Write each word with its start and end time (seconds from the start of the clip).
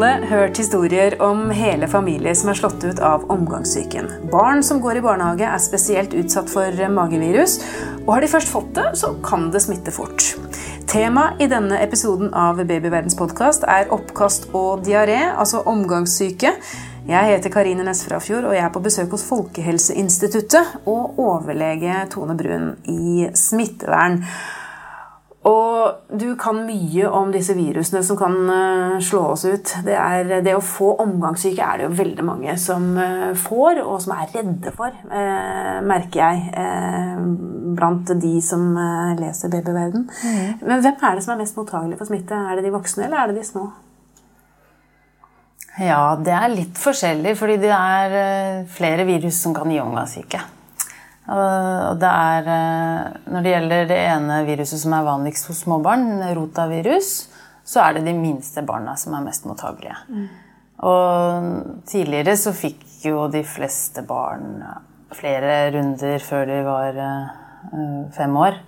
alle 0.00 0.26
hørt 0.26 0.56
historier 0.56 1.14
om 1.22 1.50
hele 1.52 1.84
familier 1.88 2.32
som 2.38 2.48
er 2.48 2.56
slått 2.56 2.84
ut 2.84 3.00
av 3.04 3.26
omgangssyken. 3.28 4.06
Barn 4.32 4.62
som 4.64 4.78
går 4.80 4.96
i 4.96 5.02
barnehage, 5.04 5.44
er 5.44 5.60
spesielt 5.60 6.14
utsatt 6.16 6.48
for 6.48 6.78
magevirus. 6.88 7.58
Og 8.06 8.14
har 8.14 8.24
de 8.24 8.30
først 8.32 8.48
fått 8.48 8.70
det, 8.78 8.86
så 8.96 9.10
kan 9.20 9.50
det 9.52 9.60
smitte 9.60 9.92
fort. 9.92 10.24
Tema 10.88 11.34
i 11.36 11.50
denne 11.52 11.82
episoden 11.84 12.32
av 12.32 12.62
Babyverdens 12.62 13.18
podkast 13.18 13.66
er 13.68 13.92
oppkast 13.92 14.48
og 14.56 14.86
diaré, 14.86 15.18
altså 15.34 15.60
omgangssyke. 15.68 16.54
Jeg 17.10 17.32
heter 17.34 17.52
Karine 17.52 17.84
Næss 17.84 18.06
Frafjord, 18.08 18.48
og 18.48 18.56
jeg 18.56 18.64
er 18.64 18.72
på 18.72 18.84
besøk 18.86 19.12
hos 19.12 19.26
Folkehelseinstituttet 19.28 20.80
og 20.86 21.20
overlege 21.20 22.06
Tone 22.14 22.38
Brun 22.40 22.72
i 22.88 23.28
smittevern. 23.36 24.22
Og 25.48 26.16
du 26.20 26.34
kan 26.36 26.58
mye 26.66 27.08
om 27.08 27.30
disse 27.32 27.54
virusene 27.56 28.02
som 28.04 28.18
kan 28.20 28.34
eh, 28.52 28.96
slå 29.00 29.22
oss 29.32 29.46
ut. 29.48 29.72
Det, 29.86 29.94
er, 29.96 30.34
det 30.44 30.52
å 30.52 30.60
få 30.64 30.90
omgangssyke 31.00 31.64
er 31.64 31.80
det 31.80 31.86
jo 31.86 31.94
veldig 32.02 32.26
mange 32.28 32.56
som 32.60 32.90
eh, 33.00 33.30
får, 33.40 33.80
og 33.80 34.02
som 34.04 34.18
er 34.18 34.34
redde 34.34 34.74
for, 34.76 34.92
eh, 34.92 35.80
merker 35.80 36.20
jeg. 36.20 36.66
Blant 37.80 38.12
de 38.20 38.34
som 38.44 38.66
leser 39.16 39.52
Babyverden. 39.52 40.04
Mm. 40.10 40.60
Men 40.66 40.84
hvem 40.84 41.08
er 41.08 41.16
det 41.16 41.24
som 41.24 41.32
er 41.32 41.40
mest 41.40 41.56
mottagelig 41.56 41.96
for 41.96 42.10
smitte? 42.10 42.36
Er 42.36 42.58
det 42.58 42.68
de 42.68 42.76
voksne, 42.76 43.06
eller 43.08 43.22
er 43.22 43.32
det 43.32 43.40
de 43.40 43.48
små? 43.48 43.70
Ja, 45.80 46.18
det 46.20 46.36
er 46.36 46.52
litt 46.52 46.80
forskjellig, 46.82 47.36
fordi 47.40 47.60
det 47.62 47.72
er 47.72 48.64
flere 48.68 49.08
virus 49.08 49.40
som 49.40 49.56
kan 49.56 49.70
gi 49.72 49.80
omgangssyke. 49.80 50.42
Og 51.30 51.98
det 52.02 52.10
er, 52.10 52.48
eh, 52.50 53.18
når 53.30 53.44
det 53.44 53.50
gjelder 53.54 53.90
det 53.90 53.98
ene 54.10 54.38
viruset 54.48 54.82
som 54.82 54.94
er 54.96 55.06
vanligst 55.06 55.46
hos 55.46 55.62
småbarn, 55.62 56.08
rotavirus, 56.34 57.10
så 57.62 57.84
er 57.84 57.98
det 57.98 58.08
de 58.08 58.14
minste 58.18 58.64
barna 58.66 58.96
som 58.98 59.14
er 59.14 59.26
mest 59.28 59.46
mottagelige. 59.46 59.94
Mm. 60.10 60.24
Og 60.90 61.84
tidligere 61.86 62.34
så 62.40 62.54
fikk 62.56 62.82
jo 63.04 63.28
de 63.30 63.44
fleste 63.46 64.02
barn 64.08 64.58
flere 65.14 65.70
runder 65.74 66.22
før 66.24 66.46
de 66.48 66.58
var 66.66 66.98
uh, 66.98 68.10
fem 68.16 68.36
år. 68.40 68.58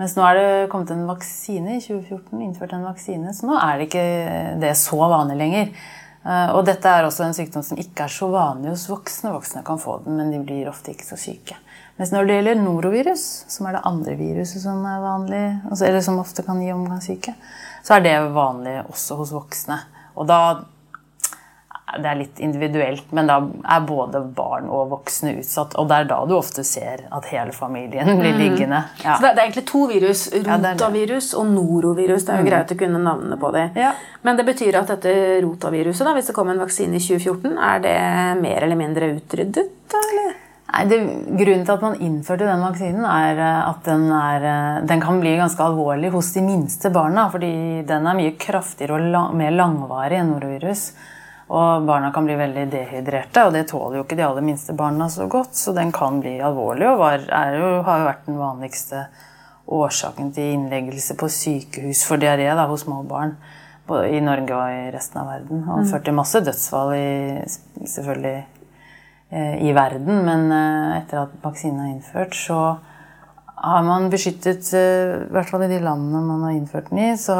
Mens 0.00 0.14
nå 0.16 0.24
er 0.24 0.38
det 0.38 0.68
kommet 0.72 0.92
en 0.94 1.08
vaksine 1.08 1.76
i 1.76 1.82
2014, 1.82 2.40
innført 2.40 2.72
en 2.76 2.86
vaksine, 2.86 3.34
så 3.36 3.48
nå 3.48 3.56
er 3.58 3.76
det 3.76 3.88
ikke 3.90 4.04
det 4.62 4.72
så 4.80 5.00
vanlig 5.02 5.36
lenger. 5.40 5.72
Uh, 6.24 6.54
og 6.54 6.62
dette 6.68 6.88
er 6.88 7.08
også 7.08 7.26
en 7.26 7.36
sykdom 7.36 7.64
som 7.66 7.80
ikke 7.80 8.06
er 8.06 8.14
så 8.14 8.30
vanlig 8.32 8.72
hos 8.72 8.86
voksne. 8.88 9.34
Voksne 9.34 9.64
kan 9.66 9.80
få 9.82 9.98
den, 10.06 10.16
men 10.20 10.32
de 10.32 10.40
blir 10.44 10.70
ofte 10.70 10.94
ikke 10.94 11.08
så 11.08 11.18
syke. 11.20 11.58
Mens 12.00 12.14
når 12.14 12.24
det 12.24 12.36
gjelder 12.38 12.60
norovirus, 12.62 13.22
som 13.52 13.66
er 13.68 13.74
det 13.76 13.80
andre 13.84 14.14
viruset 14.16 14.62
som 14.62 14.80
er 14.88 15.02
vanlig, 15.02 15.40
altså, 15.68 15.84
eller 15.84 16.00
som 16.00 16.16
ofte 16.22 16.40
kan 16.46 16.62
gi 16.64 16.70
omgangssyke, 16.72 17.34
så 17.84 17.98
er 17.98 18.04
det 18.06 18.14
vanlig 18.32 18.78
også 18.86 19.18
hos 19.18 19.34
voksne. 19.36 19.76
Og 20.16 20.28
da 20.30 20.42
Det 21.90 22.06
er 22.06 22.18
litt 22.20 22.38
individuelt, 22.38 23.08
men 23.10 23.26
da 23.26 23.40
er 23.42 23.80
både 23.82 24.20
barn 24.22 24.68
og 24.70 24.92
voksne 24.92 25.32
utsatt. 25.40 25.72
Og 25.74 25.88
det 25.90 25.96
er 25.96 26.04
da 26.12 26.18
du 26.22 26.36
ofte 26.36 26.62
ser 26.62 27.00
at 27.10 27.24
hele 27.32 27.50
familien 27.50 28.06
blir 28.14 28.30
mm. 28.30 28.38
liggende. 28.38 28.84
Ja. 29.02 29.16
Så 29.16 29.24
det 29.24 29.32
er 29.32 29.40
egentlig 29.42 29.64
to 29.66 29.80
virus. 29.90 30.22
Rotavirus 30.30 31.32
og 31.34 31.48
norovirus. 31.50 32.28
Det 32.28 32.36
er 32.36 32.38
jo 32.38 32.46
mm. 32.46 32.50
greit 32.52 32.74
å 32.76 32.76
kunne 32.84 33.00
navnene 33.02 33.40
på 33.42 33.50
dem. 33.56 33.74
Ja. 33.74 33.90
Men 34.22 34.38
det 34.38 34.46
betyr 34.46 34.78
at 34.78 34.92
dette 34.94 35.16
rotaviruset, 35.42 36.04
da, 36.06 36.14
hvis 36.14 36.30
det 36.30 36.36
kom 36.38 36.54
en 36.54 36.62
vaksine 36.62 36.94
i 36.94 37.02
2014, 37.02 37.58
er 37.58 37.82
det 37.88 37.96
mer 38.38 38.68
eller 38.68 38.78
mindre 38.78 39.10
utryddet? 39.16 39.98
Eller? 40.04 40.38
Nei, 40.70 40.84
det, 40.86 40.98
Grunnen 41.34 41.64
til 41.66 41.74
at 41.74 41.82
man 41.82 41.96
innførte 41.98 42.46
den 42.46 42.62
vaksinen, 42.62 43.06
er 43.06 43.38
eh, 43.42 43.62
at 43.70 43.86
den, 43.86 44.04
er, 44.14 44.44
eh, 44.46 44.82
den, 44.86 45.00
kan 45.02 45.18
bli 45.22 45.32
ganske 45.38 45.64
alvorlig 45.64 46.12
hos 46.14 46.32
de 46.36 46.42
minste 46.46 46.92
barna. 46.94 47.26
Fordi 47.32 47.82
den 47.88 48.06
er 48.06 48.18
mye 48.18 48.36
kraftigere 48.38 48.98
og 48.98 49.08
lang, 49.14 49.32
mer 49.40 49.56
langvarig 49.56 50.20
enn 50.20 50.34
norovirus. 50.34 50.90
Og 51.50 51.86
barna 51.88 52.12
kan 52.14 52.28
bli 52.28 52.36
veldig 52.38 52.68
dehydrerte, 52.70 53.42
og 53.48 53.56
det 53.56 53.64
tåler 53.72 53.98
jo 53.98 54.04
ikke 54.04 54.20
de 54.20 54.22
aller 54.22 54.44
minste 54.46 54.76
barna 54.78 55.08
så 55.10 55.26
godt. 55.30 55.56
Så 55.58 55.74
den 55.74 55.90
kan 55.94 56.20
bli 56.22 56.36
alvorlig, 56.38 56.86
og 56.86 57.02
var, 57.02 57.26
jo, 57.56 57.72
har 57.88 58.04
jo 58.04 58.06
vært 58.06 58.28
den 58.28 58.38
vanligste 58.38 59.08
årsaken 59.70 60.30
til 60.34 60.54
innleggelse 60.54 61.18
på 61.18 61.26
sykehus 61.30 62.04
for 62.06 62.22
diaré 62.22 62.46
hos 62.54 62.86
små 62.86 63.02
barn. 63.08 63.34
I 63.90 64.20
Norge 64.22 64.54
og 64.54 64.70
i 64.70 64.90
resten 64.94 65.18
av 65.18 65.32
verden. 65.32 65.64
Og 65.66 65.80
førte 65.80 65.90
ført 65.90 66.04
til 66.06 66.14
masse 66.14 66.44
dødsfall 66.46 66.92
i 66.94 67.88
selvfølgelig 67.90 68.59
i 69.30 69.72
verden. 69.72 70.24
Men 70.26 70.52
eh, 70.52 71.00
etter 71.00 71.24
at 71.24 71.34
vaksinen 71.42 71.84
er 71.84 71.92
innført, 71.94 72.34
så 72.34 72.78
har 73.62 73.82
man 73.84 74.08
beskyttet 74.10 74.72
eh, 74.72 75.26
I 75.26 75.32
hvert 75.34 75.50
fall 75.52 75.66
i 75.66 75.70
de 75.70 75.80
landene 75.84 76.22
man 76.24 76.46
har 76.46 76.56
innført 76.56 76.88
den 76.90 77.02
i, 77.04 77.08
så 77.20 77.36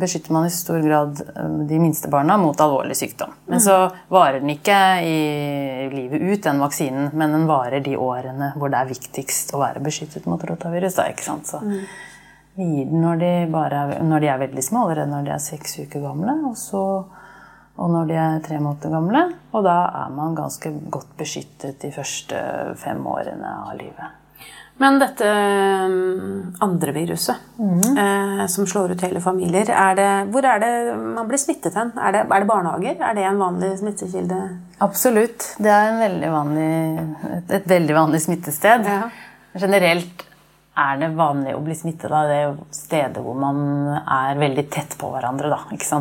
beskytter 0.00 0.34
man 0.36 0.46
i 0.46 0.52
stor 0.52 0.82
grad 0.84 1.22
de 1.68 1.80
minste 1.80 2.10
barna 2.12 2.36
mot 2.40 2.60
alvorlig 2.60 2.96
sykdom. 3.00 3.32
Men 3.48 3.64
så 3.64 3.78
varer 4.12 4.42
den 4.44 4.52
ikke 4.54 4.78
i 5.08 5.88
livet 5.94 6.20
ut, 6.20 6.42
den 6.44 6.60
vaksinen, 6.62 7.10
men 7.16 7.32
den 7.34 7.48
varer 7.50 7.80
de 7.84 7.96
årene 7.96 8.52
hvor 8.58 8.72
det 8.72 8.82
er 8.82 8.92
viktigst 8.92 9.54
å 9.56 9.62
være 9.64 9.82
beskyttet 9.84 10.28
mot 10.30 10.44
rotavirus. 10.44 10.98
Da, 11.00 11.08
ikke 11.10 11.26
sant? 11.26 11.48
Så 11.48 11.64
mm. 11.64 11.80
vi 12.60 12.70
gir 12.76 12.92
den 12.92 13.02
når 13.02 13.24
de, 13.24 13.34
er, 13.64 13.98
når 14.04 14.22
de 14.22 14.32
er 14.34 14.46
veldig 14.46 14.68
små, 14.68 14.86
allerede 14.86 15.10
når 15.16 15.30
de 15.30 15.36
er 15.38 15.46
seks 15.48 15.78
uker 15.80 16.04
gamle. 16.04 16.38
og 16.50 16.58
så 16.60 16.84
og 17.74 17.90
når 17.90 18.10
de 18.10 18.18
er 18.18 18.42
tre 18.44 18.58
måneder 18.62 18.92
gamle. 18.92 19.22
Og 19.54 19.64
da 19.66 19.78
er 20.04 20.12
man 20.14 20.36
ganske 20.38 20.70
godt 20.94 21.16
beskyttet 21.18 21.80
de 21.82 21.90
første 21.94 22.42
fem 22.80 23.00
årene 23.10 23.56
av 23.64 23.74
livet. 23.78 24.20
Men 24.82 24.96
dette 24.98 25.26
mm, 25.30 26.56
andre 26.66 26.92
viruset 26.96 27.36
mm. 27.58 27.98
eh, 27.98 28.40
som 28.50 28.66
slår 28.66 28.94
ut 28.94 29.04
hele 29.06 29.22
familier, 29.22 29.70
er 29.70 29.94
det, 29.98 30.08
hvor 30.34 30.46
er 30.50 30.58
det 30.62 30.70
man 30.98 31.28
blir 31.30 31.38
smittet 31.38 31.76
hen? 31.78 31.92
Er 31.94 32.16
det, 32.16 32.24
er 32.26 32.42
det 32.42 32.50
barnehager? 32.50 32.98
Er 32.98 33.14
det 33.14 33.26
en 33.28 33.38
vanlig 33.38 33.70
smittekilde? 33.78 34.40
Absolutt. 34.82 35.52
Det 35.62 35.70
er 35.70 35.94
veldig 36.00 36.32
vanlig, 36.34 36.70
et, 37.30 37.54
et, 37.60 37.68
veldig 37.70 37.98
vanlig 38.00 38.22
smittested. 38.26 38.90
Ja. 38.90 39.04
Generelt 39.62 40.26
er 40.74 40.96
det 40.98 41.10
vanlig 41.14 41.54
å 41.54 41.62
bli 41.62 41.74
smittet 41.78 42.10
av 42.10 42.30
det 42.30 42.40
stedet 42.74 43.22
hvor 43.22 43.36
man 43.38 43.58
er 44.00 44.40
veldig 44.40 44.64
tett 44.74 44.96
på 44.98 45.10
hverandre. 45.12 45.52
Da. 45.52 45.60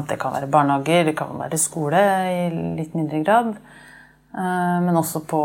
Det 0.10 0.18
kan 0.22 0.34
være 0.34 0.50
barnehager, 0.52 1.06
det 1.10 1.18
kan 1.18 1.36
være 1.38 1.60
skole 1.62 2.02
i 2.32 2.48
litt 2.80 2.96
mindre 2.98 3.22
grad. 3.26 3.52
Eh, 4.34 4.78
men 4.86 4.98
også 4.98 5.22
på, 5.30 5.44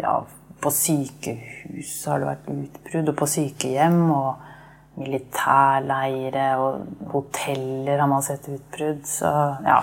ja, 0.00 0.16
på 0.60 0.74
sykehus 0.74 1.94
har 2.10 2.22
det 2.22 2.32
vært 2.32 2.50
utbrudd, 2.56 3.12
og 3.12 3.18
på 3.20 3.30
sykehjem. 3.36 4.02
Og 4.14 4.50
militærleire 4.94 6.50
og 6.62 7.08
hoteller 7.10 7.98
har 7.98 8.10
man 8.10 8.22
sett 8.22 8.46
utbrudd. 8.50 9.02
Så 9.06 9.30
ja. 9.66 9.80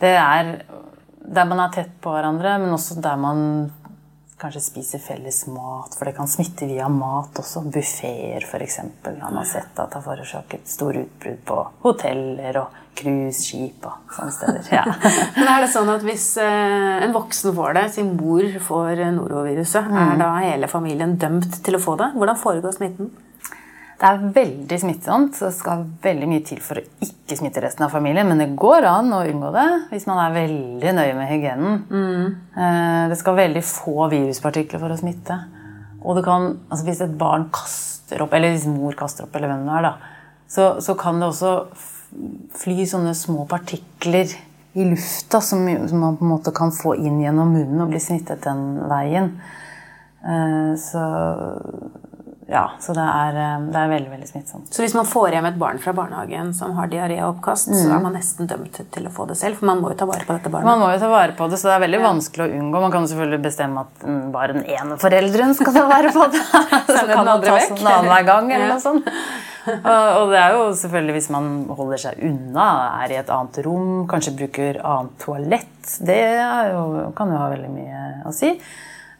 Det 0.00 0.14
er 0.18 0.54
der 1.22 1.46
man 1.46 1.60
er 1.62 1.72
tett 1.74 1.92
på 2.02 2.12
hverandre, 2.12 2.56
men 2.60 2.74
også 2.74 2.98
der 3.00 3.18
man 3.20 3.44
Kanskje 4.42 4.60
spise 4.64 4.98
felles 4.98 5.44
mat, 5.46 5.94
for 5.94 6.08
det 6.08 6.16
kan 6.16 6.26
smitte 6.30 6.66
via 6.66 6.88
mat 6.90 7.36
også. 7.38 7.62
Buffeer 7.70 8.42
f.eks. 8.42 8.78
har 9.06 9.34
man 9.34 9.46
sett 9.46 9.78
at 9.78 9.94
har 9.94 10.02
forårsaket 10.02 10.66
store 10.66 11.04
utbrudd 11.04 11.44
på 11.46 11.58
hoteller 11.84 12.58
og 12.64 12.80
cruiseskip 12.98 13.86
og 13.86 14.16
sånne 14.16 14.34
steder. 14.34 14.66
Ja. 14.74 14.82
Men 15.38 15.46
er 15.46 15.62
det 15.62 15.70
sånn 15.72 15.90
at 15.92 16.02
hvis 16.06 16.26
eh, 16.42 17.04
en 17.06 17.14
voksen 17.14 17.54
får 17.56 17.78
det, 17.78 17.84
sin 17.94 18.14
mor 18.18 18.48
får 18.66 19.04
noroviruset, 19.14 19.86
mm. 19.88 20.00
er 20.02 20.18
da 20.20 20.32
hele 20.42 20.70
familien 20.70 21.14
dømt 21.22 21.62
til 21.64 21.78
å 21.78 21.82
få 21.82 21.96
det? 22.00 22.10
Hvordan 22.16 22.40
foregår 22.42 22.74
smitten? 22.76 23.12
Det 24.02 24.08
er 24.08 24.22
veldig 24.34 24.76
smittsomt, 24.82 25.36
så 25.38 25.46
det 25.46 25.54
skal 25.54 25.84
veldig 26.02 26.26
mye 26.26 26.42
til 26.42 26.58
for 26.58 26.80
å 26.80 27.06
ikke 27.06 27.36
smitte 27.38 27.62
resten 27.62 27.84
av 27.86 27.92
familien. 27.94 28.26
Men 28.26 28.40
det 28.42 28.48
går 28.58 28.82
an 28.90 29.12
å 29.14 29.20
unngå 29.30 29.52
det 29.54 29.66
hvis 29.92 30.08
man 30.10 30.18
er 30.24 30.34
veldig 30.34 30.94
nøye 30.96 31.12
med 31.14 31.30
hygienen. 31.30 31.76
Mm. 31.86 32.24
Det 33.12 33.18
skal 33.20 33.38
veldig 33.38 33.62
få 33.62 34.08
viruspartikler 34.10 34.82
for 34.82 34.90
å 34.90 34.98
smitte. 34.98 35.36
Og 36.02 36.18
kan, 36.26 36.48
altså 36.66 36.88
hvis 36.88 37.04
et 37.06 37.14
barn 37.14 37.46
kaster 37.54 38.24
opp, 38.24 38.34
eller 38.34 38.56
hvis 38.56 38.66
mor 38.66 38.98
kaster 38.98 39.28
opp, 39.28 39.38
eller 39.38 39.52
hvem 39.52 39.68
det 39.68 39.78
er, 39.78 39.86
da, 39.86 39.94
så, 40.50 40.66
så 40.82 40.98
kan 40.98 41.22
det 41.22 41.30
også 41.30 41.54
fly 42.58 42.88
sånne 42.90 43.14
små 43.16 43.46
partikler 43.46 44.34
i 44.72 44.84
lufta 44.88 45.38
som, 45.44 45.62
som, 45.86 46.02
man 46.02 46.18
på 46.18 46.26
en 46.26 46.32
måte 46.32 46.52
kan 46.56 46.74
få 46.74 46.96
inn 46.98 47.20
gjennom 47.22 47.54
munnen 47.54 47.84
og 47.84 47.94
bli 47.94 48.02
smittet 48.02 48.42
den 48.50 48.80
veien. 48.90 49.30
Eh, 50.26 50.72
så 50.80 51.06
ja, 52.52 52.66
så 52.80 52.92
det 52.92 53.02
er, 53.02 53.36
eh, 53.40 53.60
det 53.72 53.78
er, 53.80 53.88
veldig 53.88 54.10
veldig 54.12 54.26
smittsomt. 54.28 54.68
Så 54.74 54.82
hvis 54.84 54.94
man 54.96 55.06
får 55.08 55.36
hjem 55.36 55.46
et 55.48 55.58
barn 55.60 55.78
fra 55.80 55.94
barnehagen 55.96 56.50
som 56.56 56.74
har 56.76 56.90
diaré 56.92 57.16
og 57.22 57.38
oppkast, 57.38 57.70
mm. 57.72 57.76
så 57.78 57.94
er 57.96 58.02
man 58.04 58.12
nesten 58.18 58.50
dømt 58.50 58.76
til 58.92 59.08
å 59.08 59.12
få 59.14 59.24
det 59.30 59.38
selv? 59.40 59.56
For 59.60 59.70
man 59.70 59.80
må 59.80 59.94
jo 59.94 59.96
ta 60.02 60.08
vare 60.10 60.26
på 60.28 60.36
dette 60.36 60.52
barnet. 60.52 60.68
Man 60.68 60.82
må 60.82 60.90
jo 60.92 60.98
ta 61.00 61.08
vare 61.12 61.36
på 61.38 61.48
det, 61.48 61.60
så 61.62 61.70
det 61.70 61.78
er 61.78 61.84
veldig 61.86 62.02
ja. 62.02 62.04
vanskelig 62.10 62.44
å 62.44 62.58
unngå. 62.58 62.82
Man 62.84 62.92
kan 62.92 63.08
selvfølgelig 63.08 63.40
bestemme 63.46 63.86
at 63.86 64.04
bare 64.36 64.58
den 64.58 64.68
ene 64.68 65.00
forelderen 65.00 65.56
skal 65.56 65.78
ta 65.78 65.86
vare 65.88 66.12
på 66.12 66.28
det. 66.34 66.44
så 66.92 67.06
kan 67.08 67.24
man 67.24 67.46
ta 67.46 67.56
sånn 67.70 67.80
annenhver 67.80 68.28
gang 68.28 68.52
eller 68.52 68.70
noe 68.74 68.84
sånt. 68.84 69.10
Og 69.72 70.32
det 70.34 70.38
er 70.42 70.56
jo 70.58 70.62
selvfølgelig 70.76 71.16
hvis 71.16 71.32
man 71.32 71.50
holder 71.72 72.04
seg 72.04 72.22
unna, 72.28 72.68
er 73.00 73.16
i 73.16 73.20
et 73.22 73.32
annet 73.32 73.60
rom, 73.64 73.90
kanskje 74.10 74.36
bruker 74.44 74.80
annet 74.82 75.18
toalett. 75.22 75.98
Det 76.04 76.22
jo, 76.74 76.86
kan 77.16 77.32
jo 77.32 77.40
ha 77.40 77.50
veldig 77.54 77.70
mye 77.72 78.06
å 78.28 78.36
si. 78.36 78.56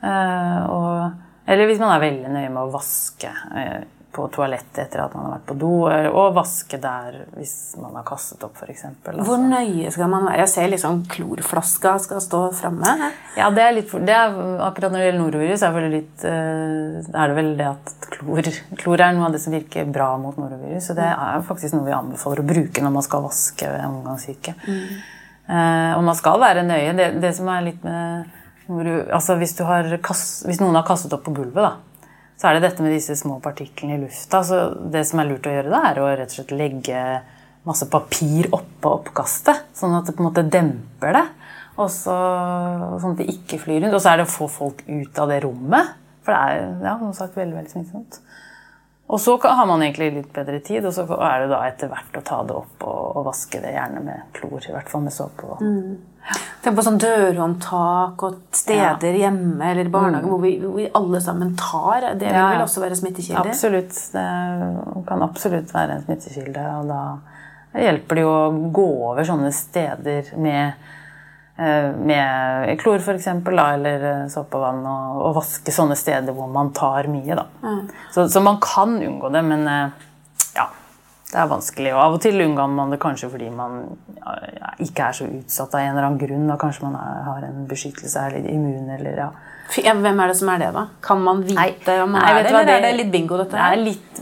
Uh, 0.02 0.60
og 0.66 1.31
eller 1.46 1.68
hvis 1.68 1.82
man 1.82 1.94
er 1.94 2.04
veldig 2.04 2.30
nøye 2.30 2.52
med 2.52 2.62
å 2.62 2.70
vaske 2.72 3.32
eh, 3.58 3.82
på 4.12 4.26
toalettet 4.28 4.78
etter 4.82 5.00
at 5.00 5.14
man 5.16 5.24
har 5.24 5.38
vært 5.38 5.46
på 5.48 5.54
do, 5.56 5.70
og 5.88 6.34
vaske 6.36 6.76
der 6.80 7.14
hvis 7.32 7.54
man 7.80 7.94
har 7.96 8.04
kastet 8.04 8.42
opp, 8.44 8.58
f.eks. 8.60 8.84
Hvor 9.24 9.40
nøye 9.40 9.88
skal 9.94 10.10
man 10.12 10.26
være? 10.28 10.42
Jeg 10.42 10.50
ser 10.52 10.68
liksom 10.68 10.98
klorflaska 11.14 11.94
skal 12.04 12.20
stå 12.20 12.42
framme. 12.58 12.92
Ja, 13.38 13.48
det 13.54 13.64
er 13.64 13.72
litt, 13.78 13.94
det 14.04 14.12
er, 14.12 14.36
akkurat 14.66 14.92
når 14.92 15.00
det 15.00 15.06
gjelder 15.06 15.22
norovirus, 15.22 15.64
er, 15.64 15.88
litt, 15.94 16.26
er 16.28 17.32
det 17.32 17.38
vel 17.38 17.50
det 17.56 17.70
at 17.70 17.94
klor, 18.12 18.52
klor 18.84 19.06
er 19.06 19.16
noe 19.16 19.30
av 19.30 19.38
det 19.38 19.40
som 19.46 19.56
virker 19.56 19.88
bra 19.96 20.10
mot 20.20 20.36
norovirus. 20.36 20.90
Så 20.90 20.98
det 20.98 21.08
er 21.08 21.48
faktisk 21.48 21.78
noe 21.78 21.88
vi 21.88 21.96
anbefaler 21.96 22.44
å 22.44 22.50
bruke 22.52 22.84
når 22.84 22.96
man 23.00 23.08
skal 23.08 23.24
vaske 23.24 23.72
omgangssyke. 23.88 24.58
Mm. 24.68 25.02
Eh, 25.48 25.90
og 25.96 26.04
man 26.04 26.16
skal 26.20 26.40
være 26.42 26.68
nøye. 26.68 26.92
Det, 27.00 27.08
det 27.22 27.32
som 27.36 27.48
er 27.52 27.66
litt 27.70 27.82
med 27.86 28.28
altså 28.68 29.36
hvis, 29.40 29.56
kast, 30.04 30.44
hvis, 30.46 30.60
noen 30.62 30.78
har 30.78 30.86
kastet 30.86 31.14
opp 31.16 31.24
på 31.26 31.34
gulvet, 31.36 31.62
da, 31.62 32.08
så 32.38 32.48
er 32.48 32.56
det 32.56 32.66
dette 32.68 32.84
med 32.84 32.94
disse 32.94 33.16
små 33.18 33.38
partiklene 33.42 33.98
i 33.98 34.02
lufta. 34.02 34.42
Så 34.46 34.62
det 34.92 35.04
som 35.08 35.22
er 35.22 35.30
lurt 35.30 35.46
å 35.46 35.54
gjøre 35.54 35.72
da, 35.72 35.82
er 35.90 36.00
å 36.02 36.10
rett 36.10 36.32
og 36.32 36.38
slett 36.40 36.54
legge 36.56 37.02
masse 37.68 37.86
papir 37.90 38.48
oppå 38.50 38.96
oppkastet, 38.98 39.68
sånn 39.78 39.94
at 39.94 40.08
det 40.08 40.16
på 40.16 40.24
en 40.24 40.30
måte 40.30 40.46
demper 40.50 41.14
det. 41.18 41.26
Og 41.80 41.88
så, 41.88 42.14
sånn 43.00 43.14
at 43.14 43.22
det 43.22 43.32
ikke 43.32 43.60
flyr 43.62 43.84
rundt. 43.84 43.96
Og 43.96 44.02
så 44.02 44.12
er 44.12 44.20
det 44.20 44.28
å 44.28 44.32
få 44.32 44.48
folk 44.50 44.82
ut 44.88 45.20
av 45.22 45.30
det 45.32 45.40
rommet. 45.46 45.94
For 46.22 46.34
det 46.34 46.40
er 46.40 46.82
ja, 46.84 46.96
som 47.00 47.14
sagt 47.16 47.38
veldig, 47.38 47.56
veldig 47.58 47.72
smittsomt. 47.72 48.18
Og 49.12 49.20
så 49.20 49.34
har 49.42 49.66
man 49.68 49.82
egentlig 49.84 50.12
litt 50.14 50.30
bedre 50.32 50.60
tid, 50.64 50.86
og 50.88 50.94
så 50.94 51.04
er 51.18 51.42
det 51.42 51.48
da 51.50 51.58
etter 51.68 51.90
hvert 51.90 52.14
å 52.16 52.24
ta 52.24 52.38
det 52.48 52.54
opp 52.56 52.84
og, 52.86 53.00
og 53.18 53.26
vaske 53.26 53.60
det 53.60 53.74
gjerne 53.74 54.04
med 54.06 54.28
klor. 54.36 54.62
I 54.62 54.74
hvert 54.74 54.92
fall 54.92 55.04
med 55.04 55.14
såpe. 55.14 55.58
Mm. 55.60 55.96
Tenk 56.62 56.76
på 56.78 56.84
sånn 56.86 57.00
dørhåndtak 57.02 58.22
og 58.22 58.36
steder 58.54 59.16
ja. 59.16 59.24
hjemme 59.24 59.72
eller 59.72 59.88
i 59.88 59.92
barnehagen 59.92 60.28
mm. 60.28 60.30
hvor, 60.30 60.42
vi, 60.44 60.52
hvor, 60.62 60.76
vi, 60.78 60.86
alle 60.94 61.20
sammen 61.24 61.56
tar. 61.58 62.12
Det 62.14 62.28
vil 62.28 62.38
ja, 62.38 62.46
vel 62.54 62.64
også 62.66 62.84
være 62.84 62.98
smittekilde? 63.00 63.42
Absolutt. 63.42 63.98
Det 64.14 64.26
kan 65.08 65.26
absolutt 65.26 65.74
være 65.74 65.98
en 65.98 66.06
smittekilde. 66.06 66.66
Og 66.78 66.92
da 66.92 67.82
hjelper 67.82 68.20
det 68.20 68.26
jo 68.26 68.32
å 68.32 68.70
gå 68.78 68.88
over 69.10 69.26
sånne 69.26 69.50
steder 69.56 70.34
med 70.38 70.90
Eh, 71.56 71.96
med 71.96 72.80
klor 72.80 72.96
f.eks. 72.96 73.26
eller 73.26 74.04
eh, 74.10 74.28
såpevann 74.32 74.80
og, 74.88 75.18
og 75.20 75.34
vaske 75.36 75.74
sånne 75.74 75.96
steder 76.00 76.32
hvor 76.32 76.48
man 76.48 76.70
tar 76.72 77.10
mye. 77.12 77.36
Da. 77.36 77.44
Mm. 77.60 77.82
Så, 78.14 78.24
så, 78.32 78.40
man 78.40 78.56
kan 78.62 78.96
unngå 78.96 79.28
det, 79.34 79.42
men 79.44 79.66
eh, 79.68 80.06
ja, 80.56 80.70
det 81.32 81.40
er 81.40 81.48
vanskelig. 81.48 81.92
Og 81.94 82.00
av 82.02 82.16
og 82.18 82.20
til 82.20 82.42
unngår 82.44 82.68
man 82.68 82.90
det 82.92 82.98
kanskje 83.00 83.30
fordi 83.32 83.48
man 83.56 83.78
ja, 84.18 84.74
ikke 84.84 85.08
er 85.08 85.16
så 85.16 85.28
utsatt 85.30 85.74
av 85.78 85.80
en 85.80 85.94
eller 85.94 86.08
annen 86.10 86.20
grunn. 86.20 86.44
Da 86.50 86.58
kanskje 86.60 86.84
man 86.84 86.98
er, 87.00 87.22
har 87.28 87.46
en 87.46 87.62
beskyttelse, 87.70 88.20
er 88.20 88.36
litt 88.36 88.50
immun 88.52 88.90
eller 88.98 89.20
ja. 89.24 89.30
Hvem 89.72 90.18
er 90.20 90.28
det 90.28 90.36
som 90.36 90.50
er 90.52 90.58
det, 90.60 90.68
da? 90.74 90.82
Kan 91.04 91.22
man 91.24 91.40
vite 91.46 91.56
nei, 91.56 92.00
om 92.02 92.10
man 92.12 92.20
nei, 92.20 92.32
er 92.34 92.42
det, 92.42 92.50
eller 92.50 92.66
det, 92.68 92.74
er 92.74 92.84
det 92.84 92.90
litt 92.98 93.12
bingo? 93.14 93.38
dette? 93.40 93.56
Det 93.56 93.62
er 93.64 93.80
litt 93.80 94.20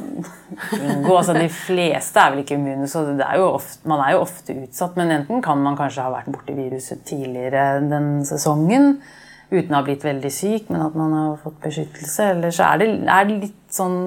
bingo. 0.70 1.16
altså 1.16 1.34
De 1.34 1.48
fleste 1.50 2.22
er 2.22 2.34
vel 2.34 2.44
ikke 2.44 2.58
immune, 2.60 2.86
så 2.92 3.02
er 3.16 3.42
ofte, 3.42 3.80
man 3.90 4.04
er 4.04 4.14
jo 4.14 4.20
ofte 4.22 4.54
utsatt. 4.60 5.00
Men 5.00 5.10
enten 5.16 5.42
kan 5.42 5.58
man 5.64 5.78
kanskje 5.80 6.04
ha 6.06 6.12
vært 6.14 6.30
borti 6.30 6.54
viruset 6.54 7.02
tidligere 7.08 7.80
den 7.90 8.20
sesongen 8.28 9.00
uten 9.50 9.74
å 9.74 9.80
ha 9.80 9.82
blitt 9.82 10.06
veldig 10.06 10.30
syk, 10.30 10.70
men 10.70 10.84
at 10.84 10.94
man 10.94 11.16
har 11.16 11.34
fått 11.42 11.58
beskyttelse. 11.64 12.28
Eller 12.36 12.54
så 12.54 12.70
er 12.70 12.84
det, 12.84 12.88
er 13.10 13.26
det 13.26 13.40
litt 13.48 13.74
sånn 13.74 13.98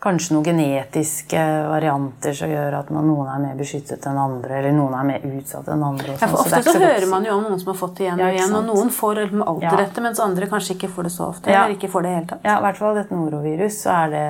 kanskje 0.00 0.34
noen 0.34 0.46
genetiske 0.48 1.40
varianter 1.68 2.32
som 2.36 2.48
gjør 2.48 2.78
at 2.78 2.88
man, 2.94 3.04
noen 3.10 3.28
er 3.28 3.42
mer 3.42 3.58
beskyttet 3.58 4.06
enn 4.08 4.20
andre, 4.20 4.60
eller 4.60 4.72
noen 4.72 4.94
er 4.96 5.08
mer 5.10 5.26
utsatt 5.28 5.68
enn 5.68 5.84
andre. 5.84 6.14
Ja, 6.14 6.28
for 6.30 6.40
ofte 6.40 6.62
så, 6.64 6.72
så 6.72 6.80
hører 6.80 7.06
man 7.10 7.26
jo 7.28 7.34
om 7.36 7.44
noen 7.44 7.60
som 7.60 7.72
har 7.74 7.76
fått 7.82 7.98
det 7.98 8.06
igjen 8.06 8.22
og 8.24 8.32
igjen, 8.32 8.54
og 8.56 8.64
noen 8.70 8.92
får 8.96 9.20
alltid 9.26 9.66
ja. 9.68 9.74
dette, 9.82 10.04
mens 10.06 10.22
andre 10.24 10.48
kanskje 10.48 10.78
ikke 10.78 10.90
får 10.94 11.08
det 11.08 11.12
så 11.18 11.26
ofte. 11.28 11.52
Eller 11.52 11.76
ikke 11.76 11.92
får 11.92 12.06
det 12.06 12.14
hele 12.16 12.30
tatt. 12.32 12.48
Ja, 12.48 12.56
i 12.56 12.64
hvert 12.64 12.80
fall 12.80 12.96
dette 12.96 13.18
norovirus, 13.18 13.76
så 13.84 13.92
er 13.98 14.14
det, 14.14 14.24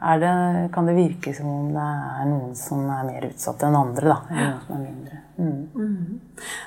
det, 0.00 0.68
kan 0.72 0.86
det 0.88 0.96
virke 0.96 1.34
som 1.36 1.48
om 1.52 1.72
det 1.74 1.86
er 1.86 2.28
noen 2.30 2.54
som 2.56 2.86
er 2.88 3.02
mer 3.04 3.26
utsatt 3.28 3.66
enn 3.66 3.76
andre. 3.76 4.14
da, 4.14 4.20
eller 4.30 4.46
noen 4.46 4.62
som 4.66 4.76
er 4.78 4.84
mindre. 4.86 5.18
Mm. 5.40 6.20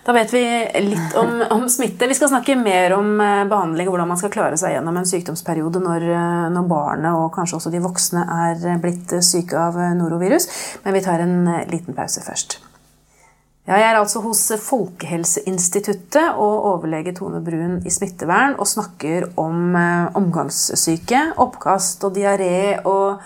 Da 0.05 0.13
vet 0.13 0.33
vi 0.33 0.41
litt 0.81 1.15
om, 1.17 1.43
om, 1.55 1.69
smitte. 1.69 2.07
Vi 2.07 2.17
skal 2.17 2.29
snakke 2.29 2.55
mer 2.57 2.93
om 2.97 3.21
eh, 3.21 3.45
behandling 3.49 3.89
og 3.89 3.95
hvordan 3.95 4.09
man 4.09 4.21
skal 4.21 4.33
klare 4.33 4.57
seg 4.59 4.75
gjennom 4.75 4.97
en 4.97 5.09
sykdomsperiode 5.09 5.81
når, 5.83 6.09
eh, 6.09 6.43
når 6.53 6.69
barnet 6.69 7.17
og 7.17 7.31
kanskje 7.35 7.59
også 7.59 7.73
de 7.73 7.83
voksne 7.83 8.25
er 8.49 8.81
blitt 8.81 9.17
syke 9.25 9.57
av 9.59 9.77
norovirus. 9.97 10.49
Men 10.85 10.97
vi 10.97 11.05
tar 11.05 11.25
en 11.25 11.41
eh, 11.47 11.65
liten 11.73 11.97
pause 11.97 12.25
først. 12.25 12.59
Ja, 13.63 13.77
jeg 13.79 13.87
er 13.87 13.95
altså 13.95 14.19
hos 14.25 14.41
Folkehelseinstituttet 14.59 16.35
og 16.35 16.65
overlege 16.73 17.13
Tone 17.15 17.39
Brun 17.45 17.77
i 17.87 17.93
smittevern 17.93 18.57
og 18.59 18.67
snakker 18.67 19.29
om 19.39 19.77
omgangssyke, 20.19 21.29
oppkast 21.39 22.03
og 22.03 22.17
diaré 22.17 22.81
og 22.83 23.23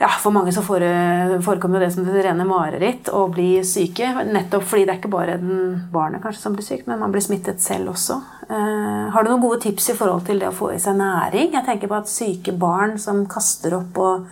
ja, 0.00 0.08
For 0.08 0.32
mange 0.32 0.52
så 0.56 0.62
forekommer 0.64 1.82
det 1.82 1.90
som 1.92 2.06
det 2.06 2.22
rene 2.24 2.46
mareritt 2.48 3.10
å 3.12 3.26
bli 3.32 3.60
syke. 3.68 4.08
Nettopp 4.24 4.64
fordi 4.64 4.86
det 4.86 4.94
er 4.94 5.00
ikke 5.02 5.12
bare 5.12 5.34
den 5.42 5.74
barnet 5.92 6.22
kanskje 6.24 6.40
som 6.40 6.54
blir 6.56 6.64
syk, 6.64 6.86
men 6.88 7.02
man 7.02 7.12
blir 7.12 7.24
smittet 7.24 7.60
selv 7.60 7.92
også. 7.92 8.16
Eh, 8.48 9.10
har 9.12 9.20
du 9.20 9.28
noen 9.28 9.42
gode 9.44 9.60
tips 9.66 9.90
i 9.92 9.96
forhold 9.98 10.24
til 10.24 10.40
det 10.40 10.48
å 10.48 10.56
få 10.56 10.70
i 10.72 10.80
seg 10.80 10.96
næring? 10.96 11.52
Jeg 11.52 11.66
tenker 11.68 11.90
på 11.90 11.98
at 11.98 12.08
syke 12.08 12.56
barn 12.56 12.96
som 13.02 13.26
kaster 13.28 13.76
opp 13.76 14.00
og, 14.00 14.24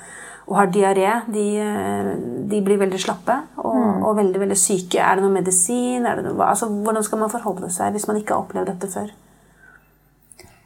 og 0.49 0.57
har 0.57 0.73
diaré, 0.73 1.11
de, 1.29 1.45
eh, 1.61 2.11
de, 2.49 2.63
blir 2.65 2.81
veldig 2.81 3.03
slappe 3.05 3.37
og, 3.69 3.79
mm. 3.79 4.03
og, 4.03 4.17
veldig 4.19 4.43
veldig 4.43 4.59
syke. 4.59 5.01
Er 5.03 5.19
det 5.19 5.25
noe 5.25 5.37
medisin? 5.37 6.07
Det 6.07 6.25
noe, 6.27 6.49
altså, 6.49 6.71
hvordan 6.73 7.07
skal 7.07 7.23
man 7.23 7.33
forholde 7.33 7.71
seg 7.75 7.95
hvis 7.97 8.09
man 8.11 8.21
ikke 8.21 8.35
har 8.35 8.47
opplevd 8.47 8.73
dette 8.73 8.91
før? 8.93 9.15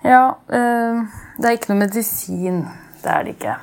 Ja, 0.02 0.24
øh, 0.30 1.04
det 1.38 1.46
er 1.48 1.58
ikke 1.58 1.72
noe 1.74 1.82
medisin. 1.84 2.64
Det 3.02 3.12
er 3.12 3.26
det 3.26 3.36
ikke. 3.36 3.54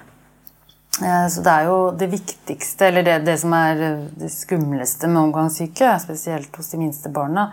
Eh, 1.00 1.28
så 1.32 1.44
det 1.44 1.52
er 1.52 1.68
jo 1.68 1.78
det 2.00 2.12
viktigste, 2.12 2.90
eller 2.90 3.06
det, 3.08 3.20
det 3.28 3.38
som 3.42 3.54
er 3.56 3.84
det 4.20 4.32
skumleste 4.34 5.08
med 5.12 5.22
omgangssyke, 5.28 5.94
spesielt 6.04 6.56
hos 6.56 6.74
de 6.74 6.82
minste 6.82 7.12
barna, 7.14 7.50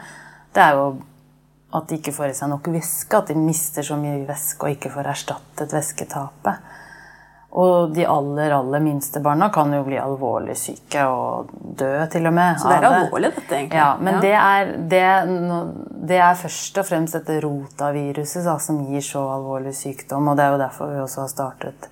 det 0.54 0.64
er 0.64 0.78
jo 0.78 0.88
at 1.76 1.88
de 1.90 1.98
ikke 1.98 2.14
får 2.14 2.32
i 2.32 2.36
seg 2.38 2.50
nok 2.50 2.68
væske. 2.72 3.18
At 3.18 3.30
de 3.30 3.38
mister 3.38 3.86
så 3.86 3.98
mye 4.00 4.24
væske 4.28 4.66
og 4.66 4.76
ikke 4.76 4.92
får 4.94 5.10
erstattet 5.12 5.74
væsketapet. 5.74 6.74
Og 7.50 7.94
de 7.94 8.04
aller 8.04 8.50
aller 8.52 8.82
minste 8.84 9.20
barna 9.20 9.48
kan 9.54 9.72
jo 9.72 9.80
bli 9.86 9.96
alvorlig 9.96 10.56
syke 10.60 11.04
og 11.08 11.52
dø 11.78 11.92
til 12.12 12.26
og 12.28 12.34
med. 12.36 12.58
Så 12.60 12.68
det 12.68 12.76
er 12.76 12.88
alvorlig, 12.90 13.30
dette, 13.36 13.54
egentlig? 13.54 13.78
Ja, 13.78 13.92
men 14.00 14.18
ja. 14.18 14.20
Det, 14.20 14.32
er, 14.40 14.72
det, 14.90 15.04
det, 16.10 16.18
er, 16.18 16.34
først 16.42 16.82
og 16.82 16.88
fremst 16.88 17.16
dette 17.16 17.38
rotaviruset 17.44 18.44
da, 18.44 18.58
som 18.60 18.82
gir 18.90 19.04
så 19.04 19.22
alvorlig 19.38 19.72
sykdom. 19.78 20.28
Og 20.28 20.36
det 20.36 20.44
er 20.44 20.52
jo 20.52 20.60
derfor 20.66 20.92
vi 20.92 21.00
også 21.00 21.24
har 21.24 21.32
startet 21.32 21.88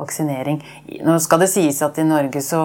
vaksinering. 0.00 0.58
Nå 1.06 1.18
skal 1.22 1.44
det 1.44 1.50
sies 1.52 1.78
at 1.86 2.00
i 2.02 2.06
Norge 2.08 2.42
så 2.42 2.64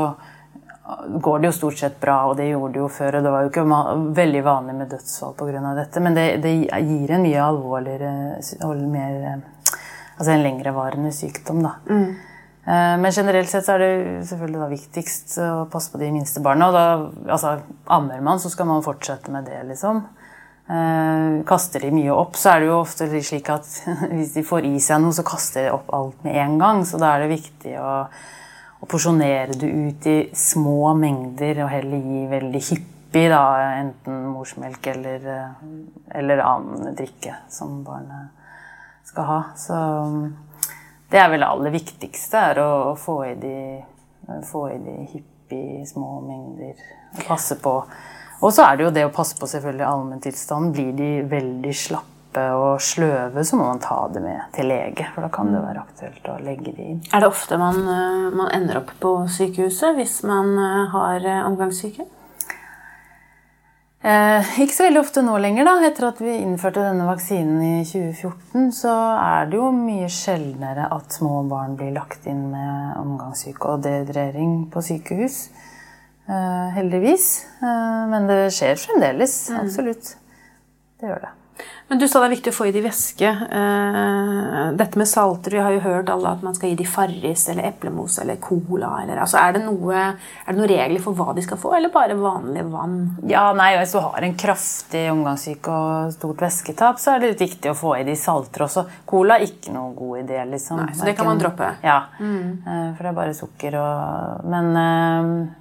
går 1.21 1.39
det 1.39 1.51
jo 1.51 1.53
stort 1.53 1.77
sett 1.77 1.99
bra, 2.01 2.23
og 2.31 2.37
det 2.37 2.47
gjorde 2.49 2.73
det 2.73 2.81
jo 2.81 2.87
før. 2.89 3.19
Og 3.19 3.27
det 3.27 3.33
var 3.35 3.45
jo 3.45 3.51
ikke 3.51 3.83
veldig 4.17 4.41
vanlig 4.45 4.75
med 4.79 4.89
dødsfall 4.95 5.35
pga. 5.37 5.75
dette, 5.77 6.01
men 6.01 6.17
det, 6.17 6.25
det, 6.41 6.55
gir 6.65 7.13
en 7.13 7.27
mye 7.27 7.45
alvorligere 7.45 8.79
mer, 8.87 9.41
Altså 10.19 10.33
en 10.33 10.43
lengrevarende 10.43 11.13
sykdom, 11.15 11.61
da. 11.63 11.77
Mm. 11.87 12.28
Eh, 12.69 12.97
men 13.01 13.11
generelt 13.11 13.49
sett 13.49 13.65
så 13.65 13.75
er 13.75 13.81
det 13.81 13.93
selvfølgelig 14.29 14.61
da 14.61 14.69
viktigst 14.69 15.35
å 15.41 15.51
passe 15.73 15.89
på 15.89 16.01
de 16.01 16.11
minste 16.13 16.41
barna. 16.45 16.69
Og 16.69 16.75
da, 16.75 16.85
altså, 17.33 17.55
ammer 17.89 18.21
man, 18.25 18.41
så 18.41 18.51
skal 18.53 18.69
man 18.69 18.85
fortsette 18.85 19.33
med 19.33 19.49
det, 19.49 19.63
liksom. 19.71 20.03
Eh, 20.69 21.39
kaster 21.49 21.81
de 21.81 21.89
mye 21.95 22.13
opp, 22.13 22.35
så 22.37 22.51
er 22.51 22.61
det 22.61 22.67
jo 22.69 22.75
ofte 22.83 23.07
slik 23.25 23.49
at 23.49 23.65
hvis 24.13 24.35
de 24.35 24.45
får 24.45 24.67
i 24.69 24.75
seg 24.83 25.01
noe, 25.01 25.15
så 25.17 25.25
kaster 25.25 25.65
de 25.65 25.73
opp 25.73 25.89
alt 25.97 26.21
med 26.27 26.37
en 26.43 26.59
gang. 26.61 26.83
Så 26.85 27.01
da 27.01 27.15
er 27.15 27.25
det 27.25 27.31
viktig 27.33 27.73
å, 27.81 27.93
å 28.77 28.89
porsjonere 28.91 29.57
det 29.57 29.69
ut 29.73 30.09
i 30.11 30.19
små 30.37 30.93
mengder 30.99 31.63
og 31.65 31.73
heller 31.73 32.05
gi 32.05 32.27
veldig 32.29 32.61
hyppig, 32.67 33.25
da, 33.33 33.41
enten 33.79 34.27
morsmelk 34.35 34.91
eller, 34.93 35.25
eh, 35.25 35.65
eller 36.21 36.45
annen 36.45 36.93
drikke 36.99 37.39
som 37.49 37.79
barnet 37.87 38.37
skal 39.09 39.25
ha. 39.25 39.39
Så 39.57 39.79
det 41.09 41.19
er 41.19 41.31
vel 41.31 41.41
det 41.41 41.49
aller 41.49 41.73
viktigste, 41.73 42.45
er 42.51 42.61
å, 42.63 42.69
å 42.91 42.95
få 42.99 43.17
i 43.27 43.33
de, 43.39 43.57
få 44.49 44.67
i 44.73 44.77
de 44.83 44.95
hyppige 45.15 45.85
små 45.89 46.19
mengder. 46.25 46.79
Og 47.17 47.25
passe 47.25 47.57
på 47.59 47.79
og 48.39 48.53
så 48.55 48.63
er 48.63 48.77
det 48.77 48.85
jo 48.85 48.93
det 48.95 49.03
å 49.07 49.11
passe 49.11 49.35
på 49.35 49.47
selvfølgelig 49.51 49.85
allmenntilstanden. 49.85 50.71
Blir 50.75 50.93
de 50.95 51.09
veldig 51.27 51.73
slappe 51.75 52.45
og 52.55 52.79
sløve, 52.83 53.43
så 53.43 53.57
må 53.59 53.65
man 53.67 53.81
ta 53.83 53.97
det 54.13 54.21
med 54.23 54.45
til 54.55 54.69
lege. 54.71 55.09
For 55.15 55.25
da 55.25 55.31
kan 55.33 55.51
det 55.51 55.63
være 55.63 55.83
aktuelt 55.83 56.29
å 56.31 56.37
legge 56.45 56.71
de 56.77 56.85
inn. 56.93 57.01
Er 57.11 57.23
det 57.23 57.31
ofte 57.33 57.59
man, 57.59 57.81
eh, 57.83 58.29
man 58.31 58.51
ender 58.55 58.79
opp 58.79 58.93
på 59.01 59.15
sykehuset 59.35 59.97
hvis 59.99 60.21
man 60.29 60.53
eh, 60.55 60.85
har 60.93 61.25
eh, 61.25 61.43
omgangssyke? 61.49 62.07
Eh, 63.99 64.51
ikke 64.63 64.71
så 64.71 64.85
veldig 64.85 65.01
ofte 65.01 65.21
nå 65.25 65.33
lenger, 65.43 65.67
da. 65.67 65.73
Etter 65.83 66.05
at 66.07 66.21
vi 66.23 66.37
innførte 66.39 66.85
denne 66.85 67.07
vaksinen 67.09 67.59
i 67.59 67.73
2014, 67.87 68.69
så 68.75 68.93
er 69.19 69.49
det 69.51 69.59
jo 69.59 69.71
mye 69.75 70.07
sjeldnere 70.13 70.87
at 70.95 71.17
små 71.19 71.41
barn 71.51 71.75
blir 71.79 71.91
lagt 71.97 72.29
inn 72.31 72.45
med 72.53 73.01
omgangssyke 73.01 73.73
og 73.73 73.83
dehydrering 73.83 74.61
på 74.71 74.85
sykehus. 74.87 75.41
Eh, 76.29 76.69
heldigvis. 76.77 77.27
Eh, 77.59 78.05
men 78.13 78.31
det 78.31 78.39
skjer 78.55 78.79
fremdeles. 78.79 79.35
Mm. 79.51 79.59
Absolutt. 79.65 80.15
Det 80.99 81.11
gjør 81.11 81.27
det. 81.27 81.35
Men 81.89 81.97
du 81.97 82.05
sa 82.07 82.19
det 82.21 82.27
er 82.27 82.33
viktig 82.35 82.51
å 82.53 82.55
få 82.55 82.67
i 82.69 82.73
de 82.73 82.81
væske. 82.85 83.29
Eh, 83.59 84.57
dette 84.77 84.99
med 85.01 85.09
salter, 85.09 85.55
vi 85.57 85.63
har 85.65 85.73
jo 85.73 85.81
hørt 85.81 86.11
alle 86.13 86.35
at 86.35 86.43
man 86.45 86.53
skal 86.53 86.69
gi 86.69 86.77
de 86.77 86.85
Farris 86.85 87.47
eller 87.49 87.65
eplemos 87.71 88.19
eller 88.21 88.37
cola. 88.43 88.91
Eller, 89.01 89.17
altså 89.23 89.39
er, 89.41 89.55
det 89.57 89.63
noe, 89.63 90.03
er 90.03 90.49
det 90.51 90.57
noen 90.59 90.69
regler 90.69 91.01
for 91.01 91.17
hva 91.17 91.33
de 91.33 91.45
skal 91.45 91.57
få, 91.57 91.73
eller 91.77 91.93
bare 91.93 92.17
vanlig 92.19 92.67
vann? 92.69 92.99
Ja, 93.31 93.47
nei, 93.57 93.71
Hvis 93.79 93.95
du 93.97 94.01
har 94.05 94.21
en 94.27 94.37
kraftig 94.37 95.05
omgangssyke 95.15 95.73
og 95.73 96.13
stort 96.13 96.45
væsketap, 96.45 97.01
så 97.01 97.15
er 97.15 97.23
det 97.23 97.33
litt 97.33 97.45
viktig 97.47 97.73
å 97.73 97.77
få 97.79 97.95
i 97.97 98.05
de 98.05 98.17
salter 98.19 98.67
også. 98.67 98.85
Cola 99.09 99.39
er 99.39 99.47
ikke 99.49 99.73
noen 99.73 99.95
god 99.97 100.21
idé. 100.21 100.43
liksom. 100.51 100.83
Nei, 100.83 100.93
Så 100.93 101.09
det 101.09 101.17
kan 101.17 101.25
man 101.25 101.41
droppe? 101.41 101.73
Ja, 101.81 102.03
mm. 102.19 102.93
for 102.93 103.01
det 103.01 103.09
er 103.09 103.17
bare 103.23 103.37
sukker 103.37 103.81
og 103.81 104.45
Men 104.49 105.57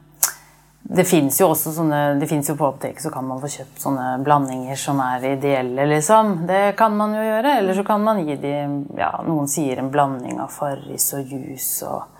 det 0.88 1.04
fins 1.04 1.36
jo 1.40 1.50
også 1.52 1.74
sånne, 1.76 1.98
det 2.16 2.26
jo 2.48 2.54
på 2.56 2.64
apoteket 2.70 3.04
så 3.04 3.10
kan 3.12 3.26
man 3.28 3.40
få 3.42 3.50
kjøpt 3.52 3.82
sånne 3.82 4.06
blandinger 4.24 4.78
som 4.80 5.00
er 5.04 5.26
ideelle, 5.34 5.84
liksom. 5.90 6.46
Det 6.48 6.72
kan 6.80 6.94
man 6.96 7.12
jo 7.12 7.24
gjøre. 7.26 7.58
Eller 7.60 7.76
så 7.76 7.84
kan 7.84 8.04
man 8.04 8.22
gi 8.24 8.38
de 8.40 8.54
ja, 8.96 9.10
Noen 9.26 9.50
sier 9.52 9.82
en 9.82 9.90
blanding 9.92 10.40
av 10.40 10.54
Farris 10.54 11.10
og 11.18 11.28
juice 11.28 11.84
og 11.84 12.17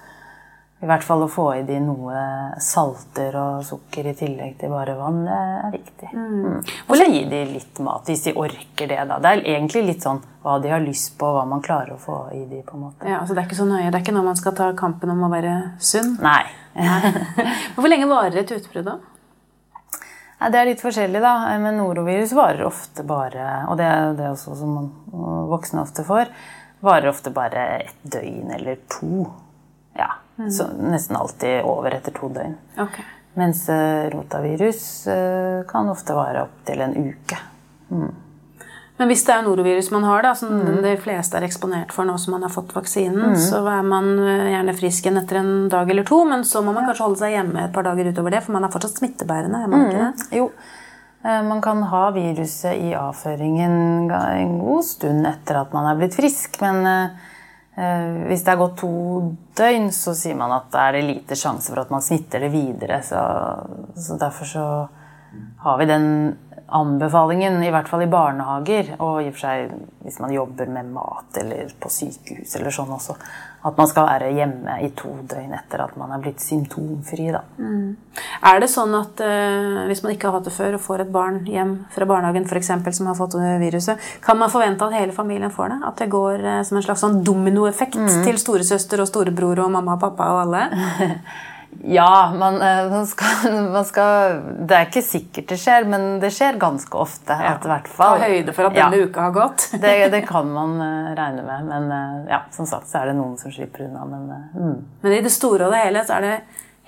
I 0.78 0.86
hvert 0.86 1.02
fall 1.02 1.24
å 1.24 1.30
få 1.30 1.44
i 1.58 1.62
de 1.66 1.80
noe 1.82 2.18
salter 2.62 3.34
og 3.34 3.64
sukker 3.66 4.06
i 4.06 4.12
tillegg 4.14 4.52
til 4.60 4.70
bare 4.70 4.94
vann, 4.94 5.24
er 5.26 5.72
viktig. 5.72 6.10
Mm. 6.12 6.28
mm. 6.28 6.60
Og 6.86 6.92
så 6.94 7.08
gi 7.10 7.24
de 7.26 7.40
litt 7.50 7.80
mat, 7.82 8.06
hvis 8.06 8.22
de 8.28 8.34
orker 8.38 8.86
det, 8.92 9.00
da. 9.10 9.16
Det 9.18 9.32
er 9.32 9.42
egentlig 9.56 9.82
litt 9.88 10.06
sånn 10.06 10.20
hva 10.44 10.60
de 10.62 10.70
har 10.70 10.84
lyst 10.84 11.16
på, 11.18 11.32
hva 11.34 11.42
man 11.50 11.64
klarer 11.64 11.96
å 11.96 11.98
få 11.98 12.20
i 12.30 12.44
de, 12.46 12.62
på 12.62 12.78
en 12.78 12.84
måte. 12.86 13.08
Ja, 13.10 13.18
altså 13.24 13.34
Det 13.34 13.42
er 13.42 13.48
ikke 13.50 13.58
så 13.58 13.66
nøye. 13.66 13.88
Det 13.88 13.98
er 13.98 14.04
ikke 14.06 14.14
når 14.14 14.28
man 14.28 14.38
skal 14.38 14.54
ta 14.60 14.68
kampen 14.78 15.10
om 15.16 15.26
å 15.26 15.32
være 15.32 15.56
sunn? 15.82 16.14
Nei. 16.22 16.44
Hvor 17.74 17.90
lenge 17.90 18.06
varer 18.06 18.38
et 18.44 18.54
utbrudd, 18.54 18.86
da? 18.86 19.00
Nei, 20.38 20.52
det 20.54 20.60
er 20.60 20.70
litt 20.70 20.86
forskjellig, 20.86 21.24
da. 21.26 21.34
Men 21.58 21.80
norovirus 21.82 22.36
varer 22.38 22.68
ofte 22.68 23.02
bare 23.02 23.64
Og 23.66 23.74
det 23.80 23.90
er 23.90 24.14
det 24.14 24.30
også 24.30 24.54
som 24.62 24.78
voksne 25.50 25.82
ofte 25.82 26.06
får. 26.06 26.30
Varer 26.86 27.10
ofte 27.10 27.34
bare 27.34 27.66
et 27.80 28.00
døgn 28.06 28.54
eller 28.54 28.78
to. 28.94 29.26
Ja. 29.98 30.12
Mm. 30.38 30.50
Så 30.50 30.68
nesten 30.78 31.16
alltid 31.16 31.64
over 31.66 31.94
etter 31.94 32.14
to 32.14 32.28
døgn. 32.30 32.54
Okay. 32.78 33.04
Mens 33.38 33.68
eh, 33.68 34.10
rotavirus 34.10 35.06
eh, 35.06 35.66
kan 35.68 35.88
ofte 35.88 36.14
vare 36.14 36.42
opptil 36.46 36.80
en 36.80 36.96
uke. 36.96 37.38
Mm. 37.90 38.10
Men 38.98 39.10
hvis 39.10 39.22
det 39.26 39.34
er 39.34 39.44
norovirus 39.46 39.92
man 39.94 40.06
har, 40.08 40.24
da, 40.26 40.32
som 40.38 40.50
mm. 40.58 40.80
de 40.82 40.96
fleste 40.98 41.38
er 41.38 41.46
eksponert 41.46 41.92
for 41.94 42.06
nå 42.06 42.16
som 42.18 42.34
man 42.34 42.46
har 42.46 42.50
fått 42.50 42.74
vaksinen, 42.74 43.34
mm. 43.34 43.38
så 43.38 43.62
er 43.70 43.86
man 43.86 44.10
eh, 44.18 44.48
gjerne 44.54 44.74
frisk 44.78 45.06
igjen 45.06 45.20
etter 45.20 45.38
en 45.38 45.52
dag 45.70 45.90
eller 45.90 46.06
to, 46.06 46.24
men 46.26 46.42
så 46.46 46.62
må 46.66 46.74
man 46.74 46.88
kanskje 46.88 47.06
holde 47.06 47.22
seg 47.22 47.36
hjemme 47.36 47.62
et 47.62 47.74
par 47.74 47.86
dager 47.86 48.10
utover 48.10 48.34
det, 48.34 48.42
for 48.46 48.58
man 48.58 48.66
er 48.66 48.74
fortsatt 48.74 48.98
smittebærende? 48.98 49.62
er 49.62 49.70
man 49.70 49.86
ikke 49.86 50.02
det? 50.02 50.10
Mm. 50.26 50.36
Jo. 50.40 50.50
Man 51.22 51.58
kan 51.60 51.80
ha 51.90 52.04
viruset 52.14 52.78
i 52.78 52.92
avføringen 52.94 54.06
en 54.06 54.52
god 54.60 54.84
stund 54.86 55.26
etter 55.26 55.58
at 55.58 55.74
man 55.74 55.88
er 55.90 55.98
blitt 55.98 56.14
frisk, 56.14 56.60
men 56.62 56.86
hvis 57.78 58.42
det 58.42 58.50
er 58.50 58.58
gått 58.58 58.80
to 58.80 58.92
døgn, 59.58 59.92
så 59.94 60.14
sier 60.18 60.34
man 60.38 60.50
at 60.56 60.70
det 60.72 60.84
er 60.84 61.06
lite 61.06 61.36
sjanse 61.38 61.70
for 61.70 61.84
at 61.84 61.92
man 61.94 62.02
smitter 62.02 62.42
det 62.42 62.50
videre. 62.50 62.98
Så, 63.06 63.20
så 63.94 64.16
derfor 64.18 64.50
så 64.50 64.64
har 65.62 65.78
vi 65.78 65.86
den 65.86 66.08
anbefalingen, 66.68 67.62
i 67.64 67.70
hvert 67.72 67.88
fall 67.88 68.02
i 68.04 68.10
barnehager, 68.10 68.94
og 69.00 69.22
i 69.22 69.30
og 69.30 69.36
for 69.36 69.44
seg 69.46 69.70
hvis 70.04 70.18
man 70.20 70.32
jobber 70.34 70.68
med 70.72 70.90
mat 70.92 71.38
eller 71.40 71.70
på 71.80 71.90
sykehus 71.92 72.54
eller 72.58 72.74
sånn 72.74 72.92
også, 72.92 73.16
at 73.68 73.80
man 73.80 73.88
skal 73.90 74.06
være 74.06 74.28
hjemme 74.36 74.76
i 74.84 74.90
to 74.96 75.10
døgn 75.28 75.56
etter 75.56 75.82
at 75.82 75.96
man 75.98 76.12
er 76.14 76.22
blitt 76.22 76.44
symptomfri. 76.44 77.26
Da. 77.34 77.42
Mm. 77.58 77.96
Er 78.52 78.62
det 78.62 78.70
sånn 78.72 78.94
at 78.96 79.20
uh, 79.24 79.82
hvis 79.88 80.04
man 80.04 80.14
ikke 80.14 80.28
har 80.28 80.38
hatt 80.38 80.48
det 80.48 80.54
før 80.54 80.78
og 80.78 80.84
får 80.84 81.04
et 81.04 81.12
barn 81.12 81.42
hjem 81.48 81.74
fra 81.94 82.08
barnehagen 82.08 82.48
for 82.48 82.60
eksempel, 82.60 82.94
som 82.94 83.10
har 83.10 83.18
fått 83.18 83.36
viruset, 83.62 84.08
kan 84.24 84.38
man 84.40 84.52
forvente 84.52 84.86
at 84.86 84.96
hele 85.00 85.16
familien 85.16 85.52
får 85.52 85.74
det? 85.74 85.82
At 85.90 86.02
det 86.04 86.12
går 86.14 86.46
uh, 86.46 86.62
som 86.68 86.78
en 86.78 86.86
slags 86.86 87.04
sånn 87.04 87.22
dominoeffekt 87.26 87.98
mm. 87.98 88.10
til 88.28 88.40
storesøster 88.40 89.02
og 89.02 89.10
storebror 89.10 89.64
og 89.66 89.72
mamma 89.74 89.98
og 89.98 90.04
pappa 90.06 90.32
og 90.36 90.44
alle? 90.46 90.66
Ja, 91.84 92.32
man, 92.38 92.62
eh, 92.62 92.90
man, 92.90 93.06
skal, 93.06 93.52
man, 93.72 93.84
skal, 93.84 94.40
Det 94.68 94.76
er 94.76 94.86
ikke 94.88 95.02
sikkert 95.04 95.48
det 95.52 95.58
skjer, 95.60 95.86
men 95.88 96.06
det 96.22 96.30
skjer 96.34 96.58
ganske 96.60 96.98
ofte. 96.98 97.36
Ja. 97.38 97.54
Ta 97.60 98.10
høyde 98.22 98.54
for 98.56 98.68
at 98.68 98.76
denne 98.76 98.98
ja, 98.98 99.08
uka 99.08 99.28
har 99.28 99.34
gått. 99.36 99.68
det, 99.82 99.96
det, 100.14 100.22
kan 100.28 100.48
man 100.52 100.78
uh, 100.80 101.10
regne 101.18 101.44
med. 101.46 101.68
Men 101.68 101.90
uh, 101.92 102.30
ja, 102.30 102.42
som 102.54 102.68
sagt 102.68 102.90
så 102.90 103.02
er 103.02 103.12
det 103.12 103.18
noen 103.20 103.36
som 103.40 103.54
slipper 103.54 103.86
unna. 103.86 104.06
Men, 104.08 104.32
mm. 104.54 104.80
men 105.04 105.18
i 105.18 105.22
det 105.24 105.32
store 105.34 105.68
og 105.68 105.76
det 105.76 105.84
hele 105.86 106.04
så 106.08 106.18
er 106.18 106.26
det 106.26 106.34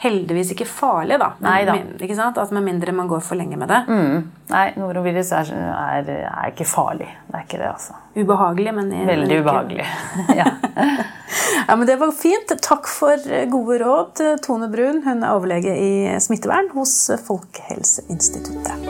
heldigvis 0.00 0.54
ikke 0.54 0.66
farlig, 0.68 1.18
da. 1.20 1.34
Nei, 1.44 1.58
da. 1.68 1.76
Ikke 2.00 2.16
sant? 2.16 2.38
Altså, 2.40 2.56
med 2.56 2.64
mindre 2.70 2.94
man 2.96 3.08
går 3.10 3.20
for 3.24 3.36
lenge 3.36 3.58
med 3.60 3.68
det. 3.68 3.80
Mm. 3.88 4.22
Nei, 4.50 4.64
norovirus 4.80 5.32
er, 5.36 5.52
er, 5.52 6.10
er, 6.24 6.46
ikke 6.48 6.66
farlig. 6.68 7.10
Det 7.28 7.36
er 7.36 7.44
ikke 7.44 7.60
det, 7.60 7.68
altså. 7.68 7.98
Ubehagelig, 8.16 8.74
men 8.78 8.90
Veldig 9.10 9.40
ubehagelig. 9.44 9.86
ja. 10.40 10.48
ja, 11.68 11.76
men 11.76 11.86
Det 11.86 11.98
var 12.00 12.16
fint. 12.16 12.56
Takk 12.64 12.88
for 12.90 13.28
gode 13.52 13.80
råd, 13.84 14.24
Tone 14.46 14.70
Brun. 14.72 15.04
Hun 15.04 15.22
er 15.22 15.36
overlege 15.36 15.76
i 15.76 15.92
smittevern 16.22 16.72
hos 16.74 16.96
Folkehelseinstituttet. 17.28 18.89